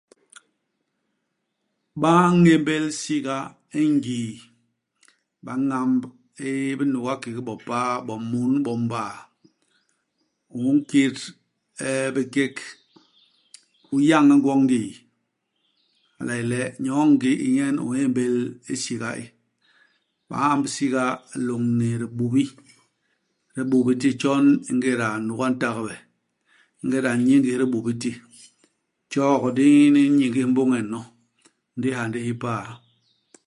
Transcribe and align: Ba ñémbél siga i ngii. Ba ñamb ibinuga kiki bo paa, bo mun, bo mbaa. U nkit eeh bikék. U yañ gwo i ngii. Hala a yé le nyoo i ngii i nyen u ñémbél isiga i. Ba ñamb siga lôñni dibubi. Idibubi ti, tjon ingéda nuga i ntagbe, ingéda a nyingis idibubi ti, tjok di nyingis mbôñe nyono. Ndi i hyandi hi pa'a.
Ba 2.01 2.11
ñémbél 2.43 2.85
siga 3.01 3.37
i 3.79 3.81
ngii. 3.95 4.31
Ba 5.45 5.53
ñamb 5.69 6.01
ibinuga 6.47 7.13
kiki 7.21 7.41
bo 7.47 7.53
paa, 7.67 7.91
bo 8.07 8.13
mun, 8.31 8.53
bo 8.65 8.71
mbaa. 8.83 9.15
U 10.59 10.59
nkit 10.75 11.17
eeh 11.85 12.09
bikék. 12.15 12.55
U 13.93 13.95
yañ 14.09 14.29
gwo 14.43 14.53
i 14.59 14.63
ngii. 14.63 14.89
Hala 16.15 16.33
a 16.35 16.39
yé 16.39 16.45
le 16.51 16.61
nyoo 16.83 17.03
i 17.07 17.11
ngii 17.13 17.37
i 17.45 17.47
nyen 17.55 17.75
u 17.85 17.87
ñémbél 17.95 18.35
isiga 18.73 19.09
i. 19.23 19.25
Ba 20.29 20.35
ñamb 20.45 20.65
siga 20.75 21.03
lôñni 21.47 21.89
dibubi. 22.01 22.43
Idibubi 23.51 23.93
ti, 24.01 24.09
tjon 24.21 24.45
ingéda 24.71 25.07
nuga 25.25 25.45
i 25.51 25.51
ntagbe, 25.55 25.93
ingéda 26.81 27.09
a 27.15 27.19
nyingis 27.27 27.55
idibubi 27.55 27.91
ti, 28.01 28.11
tjok 29.11 29.43
di 29.57 29.65
nyingis 29.93 30.47
mbôñe 30.51 30.77
nyono. 30.81 31.01
Ndi 31.77 31.87
i 31.91 31.95
hyandi 31.95 32.19
hi 32.27 32.33
pa'a. 32.43 32.71